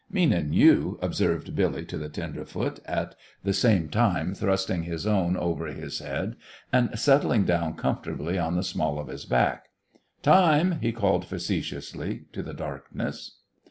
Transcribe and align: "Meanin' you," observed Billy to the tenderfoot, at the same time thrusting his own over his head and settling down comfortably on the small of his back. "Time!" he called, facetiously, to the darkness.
"Meanin' 0.09 0.51
you," 0.51 0.97
observed 0.99 1.55
Billy 1.55 1.85
to 1.85 1.95
the 1.95 2.09
tenderfoot, 2.09 2.79
at 2.85 3.13
the 3.43 3.53
same 3.53 3.87
time 3.87 4.33
thrusting 4.33 4.81
his 4.81 5.05
own 5.05 5.37
over 5.37 5.67
his 5.67 5.99
head 5.99 6.37
and 6.73 6.97
settling 6.97 7.45
down 7.45 7.75
comfortably 7.75 8.35
on 8.39 8.55
the 8.55 8.63
small 8.63 8.97
of 8.97 9.09
his 9.09 9.25
back. 9.25 9.69
"Time!" 10.23 10.79
he 10.79 10.91
called, 10.91 11.25
facetiously, 11.27 12.23
to 12.33 12.41
the 12.41 12.55
darkness. 12.55 13.41